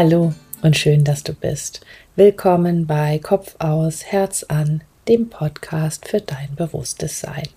[0.00, 0.32] Hallo
[0.62, 1.80] und schön, dass du bist.
[2.14, 7.48] Willkommen bei Kopf aus, Herz an, dem Podcast für dein bewusstes Sein.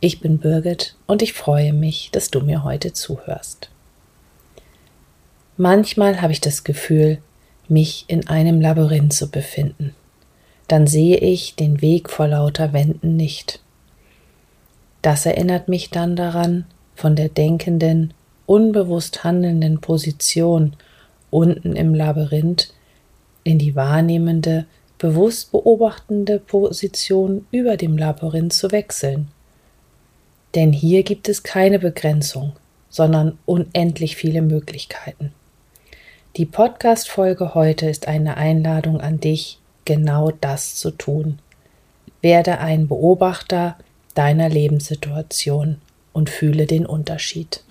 [0.00, 3.70] Ich bin Birgit und ich freue mich, dass du mir heute zuhörst.
[5.56, 7.16] Manchmal habe ich das Gefühl,
[7.68, 9.94] mich in einem Labyrinth zu befinden.
[10.68, 13.60] Dann sehe ich den Weg vor lauter Wänden nicht.
[15.00, 18.12] Das erinnert mich dann daran, von der denkenden,
[18.44, 20.76] unbewusst handelnden Position
[21.30, 22.72] unten im Labyrinth
[23.44, 24.66] in die wahrnehmende,
[24.98, 29.28] bewusst beobachtende Position über dem Labyrinth zu wechseln.
[30.54, 32.52] Denn hier gibt es keine Begrenzung,
[32.90, 35.32] sondern unendlich viele Möglichkeiten.
[36.36, 41.38] Die Podcast-Folge heute ist eine Einladung an dich, genau das zu tun.
[42.20, 43.76] Werde ein Beobachter
[44.14, 45.80] deiner Lebenssituation
[46.12, 47.62] und fühle den Unterschied.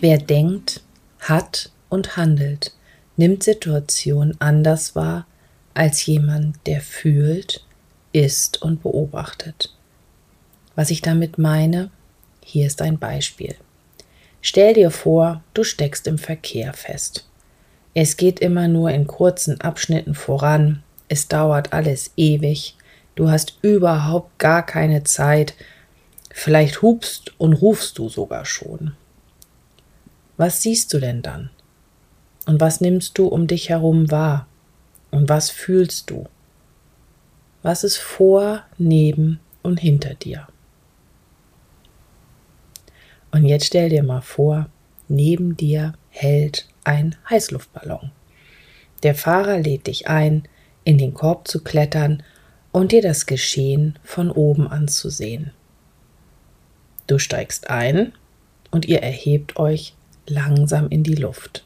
[0.00, 0.80] Wer denkt,
[1.18, 2.72] hat und handelt,
[3.18, 5.26] nimmt Situationen anders wahr
[5.74, 7.62] als jemand, der fühlt,
[8.12, 9.76] ist und beobachtet.
[10.74, 11.90] Was ich damit meine,
[12.42, 13.54] hier ist ein Beispiel.
[14.40, 17.28] Stell dir vor, du steckst im Verkehr fest.
[17.92, 22.74] Es geht immer nur in kurzen Abschnitten voran, es dauert alles ewig,
[23.16, 25.52] du hast überhaupt gar keine Zeit,
[26.30, 28.96] vielleicht hupst und rufst du sogar schon.
[30.40, 31.50] Was siehst du denn dann?
[32.46, 34.46] Und was nimmst du um dich herum wahr?
[35.10, 36.30] Und was fühlst du?
[37.62, 40.48] Was ist vor, neben und hinter dir?
[43.32, 44.70] Und jetzt stell dir mal vor,
[45.08, 48.10] neben dir hält ein Heißluftballon.
[49.02, 50.44] Der Fahrer lädt dich ein,
[50.84, 52.22] in den Korb zu klettern
[52.72, 55.50] und dir das Geschehen von oben anzusehen.
[57.06, 58.14] Du steigst ein
[58.70, 59.92] und ihr erhebt euch
[60.26, 61.64] langsam in die Luft.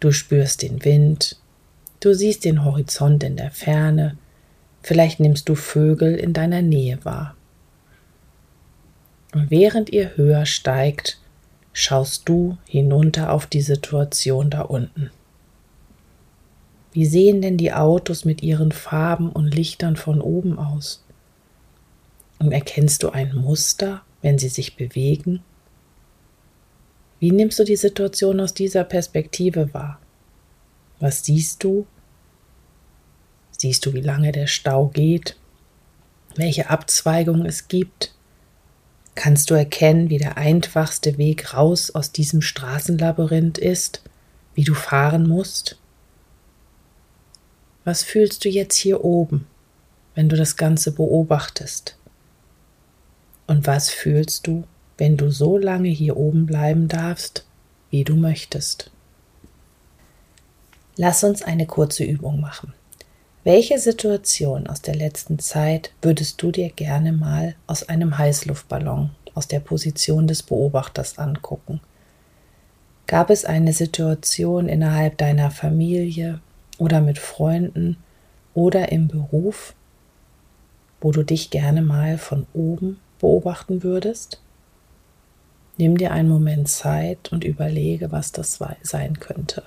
[0.00, 1.36] Du spürst den Wind,
[2.00, 4.16] du siehst den Horizont in der Ferne,
[4.82, 7.36] vielleicht nimmst du Vögel in deiner Nähe wahr.
[9.32, 11.18] Und während ihr höher steigt,
[11.72, 15.10] schaust du hinunter auf die Situation da unten.
[16.92, 21.02] Wie sehen denn die Autos mit ihren Farben und Lichtern von oben aus?
[22.38, 25.42] Und erkennst du ein Muster, wenn sie sich bewegen?
[27.22, 30.00] Wie nimmst du die Situation aus dieser Perspektive wahr?
[30.98, 31.86] Was siehst du?
[33.56, 35.36] Siehst du, wie lange der Stau geht?
[36.34, 38.12] Welche Abzweigungen es gibt?
[39.14, 44.02] Kannst du erkennen, wie der einfachste Weg raus aus diesem Straßenlabyrinth ist,
[44.54, 45.78] wie du fahren musst?
[47.84, 49.46] Was fühlst du jetzt hier oben,
[50.16, 51.96] wenn du das Ganze beobachtest?
[53.46, 54.64] Und was fühlst du,
[55.02, 57.44] wenn du so lange hier oben bleiben darfst,
[57.90, 58.92] wie du möchtest.
[60.96, 62.72] Lass uns eine kurze Übung machen.
[63.42, 69.48] Welche Situation aus der letzten Zeit würdest du dir gerne mal aus einem Heißluftballon, aus
[69.48, 71.80] der Position des Beobachters angucken?
[73.08, 76.38] Gab es eine Situation innerhalb deiner Familie
[76.78, 77.96] oder mit Freunden
[78.54, 79.74] oder im Beruf,
[81.00, 84.40] wo du dich gerne mal von oben beobachten würdest?
[85.78, 89.62] Nimm dir einen Moment Zeit und überlege, was das sein könnte.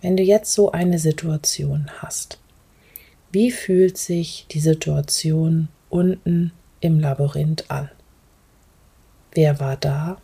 [0.00, 2.38] Wenn du jetzt so eine Situation hast,
[3.32, 7.90] wie fühlt sich die Situation unten im Labyrinth an?
[9.32, 10.20] Wer war da?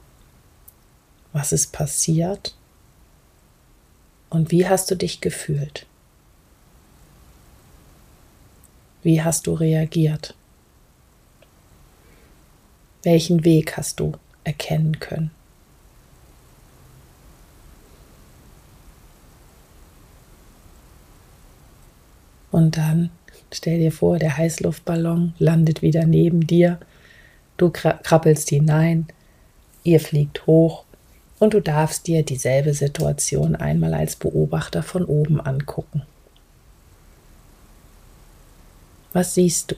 [1.32, 2.54] Was ist passiert?
[4.30, 5.86] Und wie hast du dich gefühlt?
[9.04, 10.34] Wie hast du reagiert?
[13.02, 14.12] Welchen Weg hast du
[14.44, 15.30] erkennen können?
[22.50, 23.10] Und dann
[23.52, 26.78] stell dir vor, der Heißluftballon landet wieder neben dir.
[27.58, 29.06] Du krabbelst hinein,
[29.82, 30.84] ihr fliegt hoch
[31.38, 36.04] und du darfst dir dieselbe Situation einmal als Beobachter von oben angucken.
[39.14, 39.76] Was siehst du,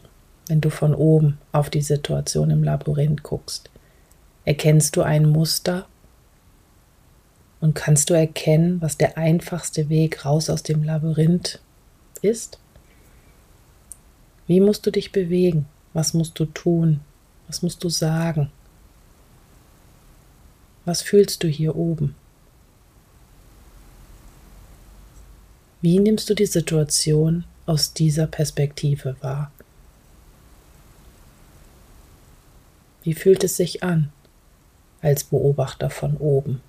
[0.48, 3.68] wenn du von oben auf die Situation im Labyrinth guckst?
[4.46, 5.86] Erkennst du ein Muster?
[7.60, 11.60] Und kannst du erkennen, was der einfachste Weg raus aus dem Labyrinth
[12.22, 12.58] ist?
[14.46, 15.66] Wie musst du dich bewegen?
[15.92, 17.00] Was musst du tun?
[17.46, 18.50] Was musst du sagen?
[20.86, 22.14] Was fühlst du hier oben?
[25.82, 29.50] Wie nimmst du die Situation aus dieser Perspektive wahr?
[33.02, 34.10] Wie fühlt es sich an
[35.00, 36.60] als Beobachter von oben?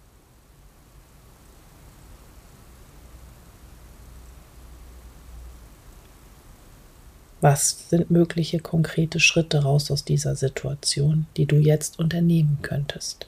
[7.42, 13.28] Was sind mögliche konkrete Schritte raus aus dieser Situation, die du jetzt unternehmen könntest?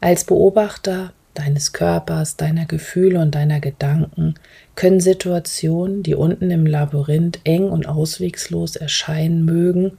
[0.00, 4.34] Als Beobachter deines Körpers, deiner Gefühle und deiner Gedanken
[4.74, 9.92] können Situationen, die unten im Labyrinth eng und auswegslos erscheinen mögen,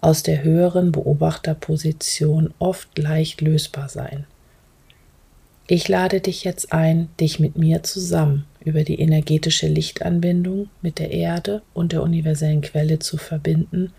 [0.00, 4.26] aus der höheren Beobachterposition oft leicht lösbar sein.
[5.66, 11.10] Ich lade dich jetzt ein, dich mit mir zusammen über die energetische Lichtanbindung mit der
[11.10, 13.92] Erde und der universellen Quelle zu verbinden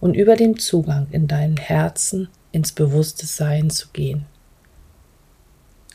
[0.00, 4.26] und über den Zugang in deinem Herzen ins bewusste Sein zu gehen.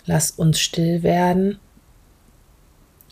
[0.10, 1.60] Lass uns still werden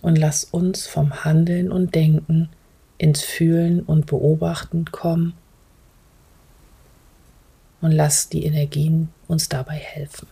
[0.01, 2.49] und lass uns vom Handeln und Denken
[2.97, 5.33] ins Fühlen und Beobachten kommen
[7.81, 10.27] und lass die Energien uns dabei helfen.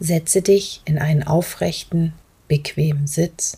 [0.00, 2.12] Setze dich in einen aufrechten,
[2.48, 3.56] bequemen Sitz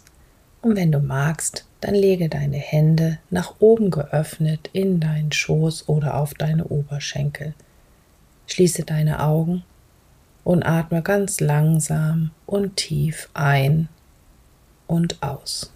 [0.61, 6.15] und wenn du magst, dann lege deine Hände nach oben geöffnet in deinen Schoß oder
[6.15, 7.53] auf deine Oberschenkel.
[8.47, 9.65] Schließe deine Augen
[10.45, 13.91] und atme ganz langsam und tief ein
[14.87, 15.71] und aus.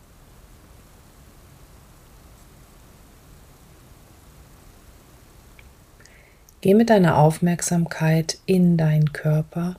[6.62, 9.76] Geh mit deiner Aufmerksamkeit in deinen Körper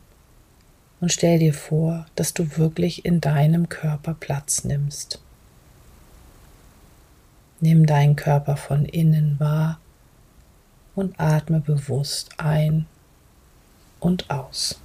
[1.02, 5.24] und stell dir vor, dass du wirklich in deinem Körper Platz nimmst.
[7.62, 9.80] Nimm deinen Körper von innen wahr
[10.96, 12.86] und atme bewusst ein
[14.00, 14.80] und aus.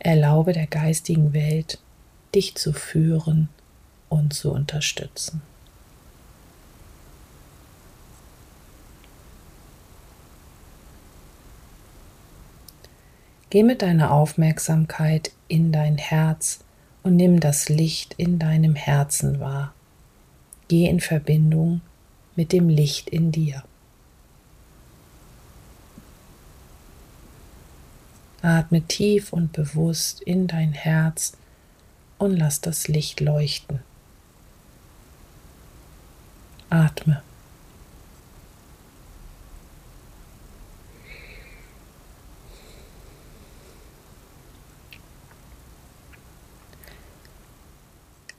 [0.00, 1.78] Erlaube der geistigen Welt,
[2.34, 3.48] dich zu führen
[4.10, 5.40] und zu unterstützen.
[13.54, 16.64] Geh mit deiner Aufmerksamkeit in dein Herz
[17.04, 19.72] und nimm das Licht in deinem Herzen wahr.
[20.66, 21.80] Geh in Verbindung
[22.34, 23.62] mit dem Licht in dir.
[28.42, 31.36] Atme tief und bewusst in dein Herz
[32.18, 33.78] und lass das Licht leuchten.
[36.70, 37.22] Atme.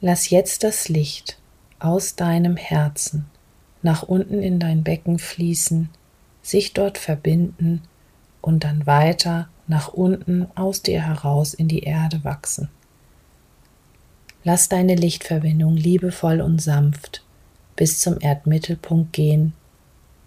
[0.07, 1.39] Lass jetzt das Licht
[1.79, 3.25] aus deinem Herzen
[3.81, 5.89] nach unten in dein Becken fließen,
[6.43, 7.81] sich dort verbinden
[8.39, 12.69] und dann weiter nach unten aus dir heraus in die Erde wachsen.
[14.43, 17.23] Lass deine Lichtverbindung liebevoll und sanft
[17.75, 19.53] bis zum Erdmittelpunkt gehen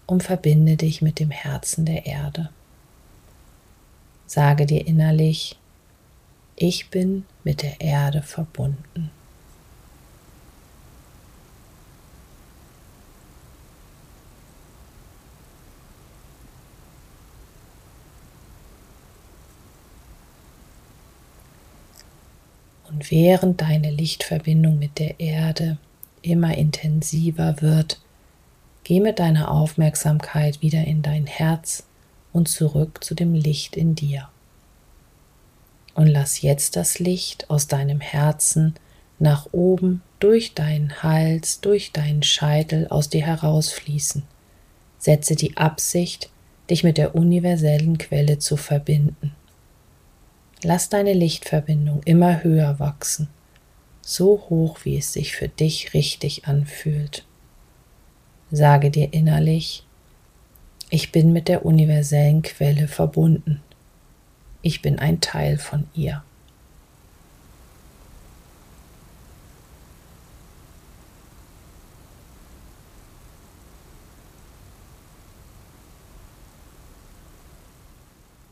[0.07, 2.49] und verbinde dich mit dem Herzen der Erde.
[4.27, 5.57] Sage dir innerlich,
[6.57, 9.11] ich bin mit der Erde verbunden.
[22.91, 25.77] Und während deine Lichtverbindung mit der Erde
[26.21, 27.99] immer intensiver wird,
[28.83, 31.83] geh mit deiner Aufmerksamkeit wieder in dein Herz
[32.31, 34.29] und zurück zu dem Licht in dir.
[35.95, 38.75] Und lass jetzt das Licht aus deinem Herzen
[39.17, 44.23] nach oben durch deinen Hals, durch deinen Scheitel aus dir herausfließen.
[44.97, 46.29] Setze die Absicht,
[46.69, 49.33] dich mit der universellen Quelle zu verbinden.
[50.61, 53.29] Lass deine Lichtverbindung immer höher wachsen,
[54.01, 57.25] so hoch wie es sich für dich richtig anfühlt.
[58.51, 59.85] Sage dir innerlich,
[60.89, 63.61] ich bin mit der universellen Quelle verbunden.
[64.61, 66.23] Ich bin ein Teil von ihr.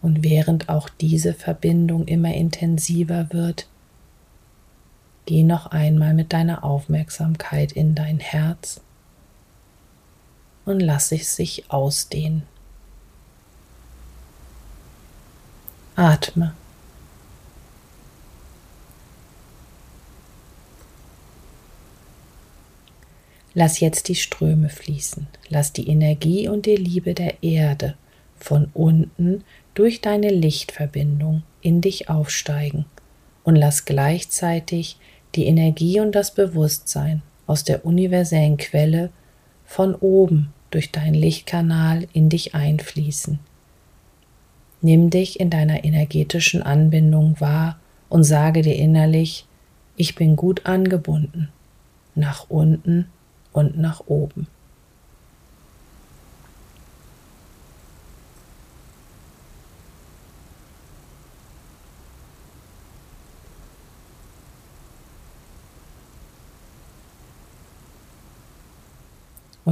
[0.08, 3.68] Und während auch diese Verbindung immer intensiver wird,
[5.26, 8.80] geh noch einmal mit deiner Aufmerksamkeit in dein Herz
[10.64, 12.44] und lass es sich ausdehnen.
[15.98, 16.54] Atme.
[23.54, 28.07] Lass jetzt die Ströme fließen, lass die Energie und die Liebe der Erde fließen
[28.39, 32.86] von unten durch deine Lichtverbindung in dich aufsteigen
[33.44, 34.98] und lass gleichzeitig
[35.36, 39.10] die Energie und das Bewusstsein aus der universellen Quelle
[39.65, 43.39] von oben durch deinen Lichtkanal in dich einfließen.
[44.82, 47.79] Nimm dich in deiner energetischen Anbindung wahr
[48.10, 49.46] und sage dir innerlich,
[49.96, 51.50] ich bin gut angebunden,
[52.15, 53.08] nach unten
[53.53, 54.48] und nach oben.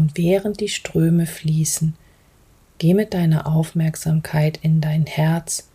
[0.05, 1.95] Und während die Ströme fließen,
[2.77, 5.67] geh mit deiner Aufmerksamkeit in dein Herz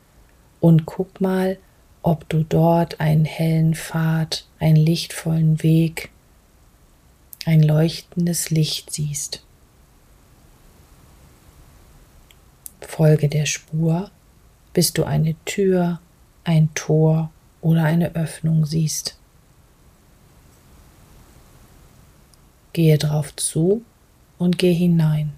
[0.61, 1.59] und guck mal,
[2.03, 6.11] ob du dort einen hellen Pfad, einen lichtvollen Weg,
[7.45, 9.43] ein leuchtendes Licht siehst.
[12.81, 14.13] Folge der Spur,
[14.73, 15.99] bis du eine Tür,
[16.45, 17.33] ein Tor
[17.63, 19.17] oder eine Öffnung siehst.
[22.73, 23.83] Gehe drauf zu
[24.41, 25.33] und geh hinein.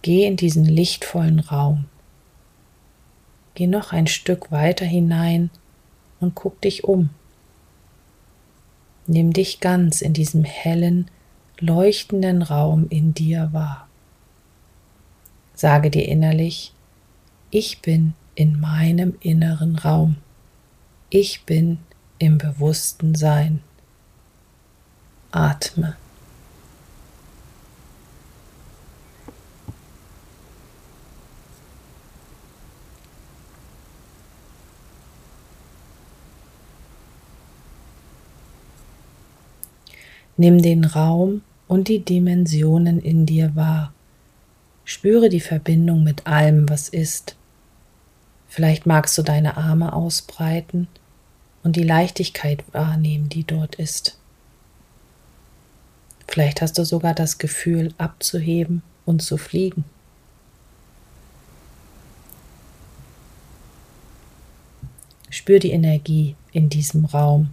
[0.00, 1.86] Geh in diesen lichtvollen Raum.
[3.56, 5.50] Geh noch ein Stück weiter hinein
[6.20, 7.10] und guck dich um.
[9.08, 11.10] Nimm dich ganz in diesem hellen,
[11.58, 13.88] leuchtenden Raum in dir wahr.
[15.54, 16.72] Sage dir innerlich,
[17.50, 20.18] ich bin in meinem inneren Raum.
[21.10, 21.78] Ich bin
[22.18, 23.60] im bewussten Sein.
[25.32, 25.96] Atme.
[40.36, 43.92] Nimm den Raum und die Dimensionen in dir wahr.
[44.84, 47.36] Spüre die Verbindung mit allem, was ist.
[48.48, 50.88] Vielleicht magst du deine Arme ausbreiten
[51.62, 54.18] und die Leichtigkeit wahrnehmen, die dort ist.
[56.28, 59.84] Vielleicht hast du sogar das Gefühl, abzuheben und zu fliegen.
[65.30, 67.50] Spür die Energie in diesem Raum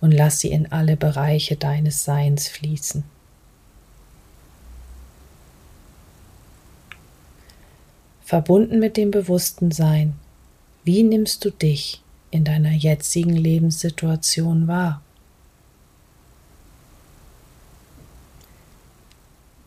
[0.00, 3.04] und lass sie in alle Bereiche deines Seins fließen.
[8.24, 10.14] Verbunden mit dem bewussten Sein,
[10.84, 15.00] wie nimmst du dich in deiner jetzigen Lebenssituation wahr?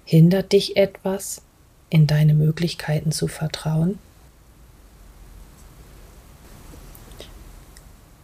[0.05, 1.41] Hindert dich etwas,
[1.89, 3.97] in deine Möglichkeiten zu vertrauen?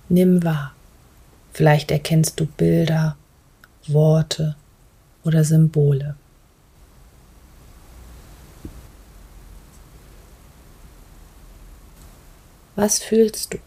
[0.10, 0.77] Nimm wahr.
[1.58, 3.18] Vielleicht erkennst du Bilder,
[3.88, 4.56] Worte
[5.24, 6.16] oder Symbole.
[12.76, 13.58] Was fühlst du?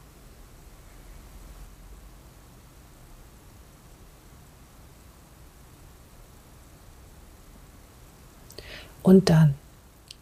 [9.03, 9.57] Und dann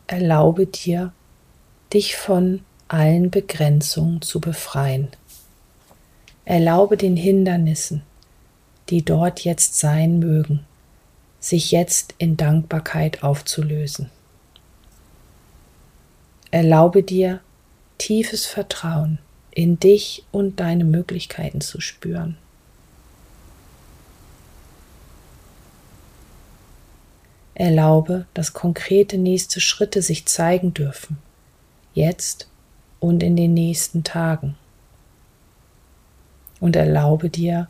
[0.07, 1.13] erlaube dir,
[1.93, 5.09] dich von allen Begrenzungen zu befreien.
[6.49, 8.01] Erlaube den Hindernissen,
[8.89, 10.65] die dort jetzt sein mögen,
[11.41, 14.09] sich jetzt in Dankbarkeit aufzulösen.
[16.51, 17.41] Erlaube dir
[17.99, 19.19] tiefes Vertrauen
[19.51, 22.39] in dich und deine Möglichkeiten zu spüren.
[27.55, 31.19] Erlaube, dass konkrete nächste Schritte sich zeigen dürfen,
[31.93, 32.49] jetzt
[33.01, 34.57] und in den nächsten Tagen
[36.61, 37.69] und erlaube dir,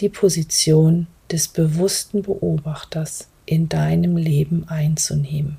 [0.00, 5.58] die Position des bewussten Beobachters in deinem Leben einzunehmen.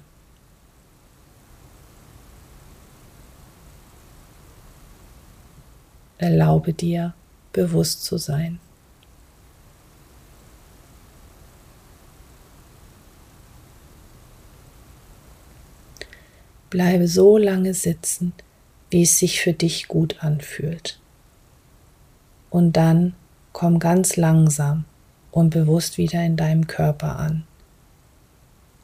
[6.17, 7.13] Erlaube dir,
[7.51, 8.59] bewusst zu sein.
[16.69, 18.33] Bleibe so lange sitzen,
[18.89, 20.99] wie es sich für dich gut anfühlt
[22.53, 23.15] und dann
[23.51, 24.85] komm ganz langsam
[25.31, 27.45] und bewusst wieder in deinem Körper an.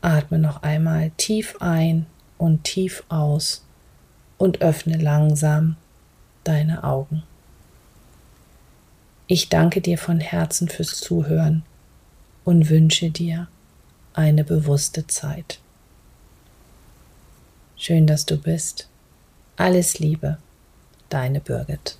[0.01, 2.07] Atme noch einmal tief ein
[2.39, 3.63] und tief aus
[4.39, 5.75] und öffne langsam
[6.43, 7.21] deine Augen.
[9.27, 11.61] Ich danke dir von Herzen fürs Zuhören
[12.45, 13.49] und wünsche dir
[14.13, 15.59] eine bewusste Zeit.
[17.77, 18.87] Schön, dass du bist.
[19.57, 20.39] Alles Liebe,
[21.09, 21.99] deine Birgit.